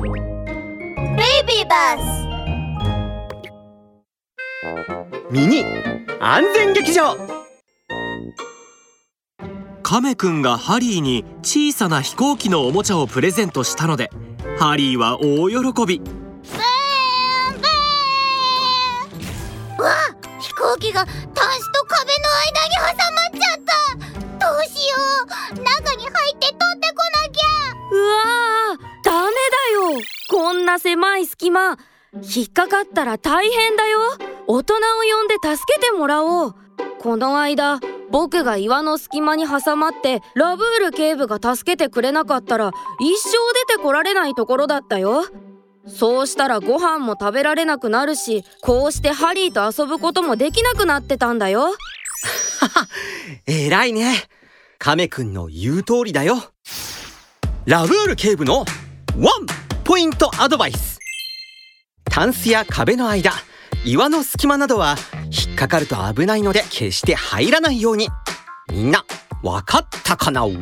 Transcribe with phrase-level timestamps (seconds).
[0.00, 0.12] ベイ
[1.44, 2.02] ビーバス
[5.30, 5.64] ミニ。
[6.20, 7.16] 安全劇場。
[9.82, 14.10] カメくんがハリーに小さな飛行機のおもちゃをプレゼントしたので
[14.58, 15.56] ハリーは大喜
[15.86, 16.00] び。
[19.78, 23.60] わあ飛行機がタンスと壁の間に挟まっちゃっ
[24.38, 24.46] た。
[24.46, 25.62] どうしよう。
[25.64, 26.54] 中に入って
[30.30, 31.78] こんな狭い隙間
[32.12, 33.98] 引っかかったら大変だよ。
[34.46, 36.54] 大人を呼んで助けてもらおう。
[37.00, 43.38] この間僕が岩の隙間に挟まってラブール警部が助けてくれなかったら一生
[43.68, 45.24] 出てこられないところだったよ。
[45.86, 51.74] そうしたらご飯も食べられなくなるしこうしてハリーと遊ぶこともできなくなってたんだよ。
[53.46, 54.24] えらいね。
[54.78, 56.36] カメくんの言う通りだよ。
[57.64, 58.66] ラブール警部の
[59.16, 59.57] ワン
[59.88, 60.98] ポイントアドバイス。
[62.04, 63.32] タンスや壁の間
[63.86, 64.96] 岩の隙間などは
[65.46, 68.10] 引っかかると危ないので決して入らないように。
[68.70, 69.06] みんな
[69.42, 70.42] わかったかな？
[70.42, 70.52] ワン。